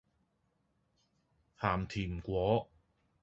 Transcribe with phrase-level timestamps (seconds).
[1.59, 2.65] 鹹甜粿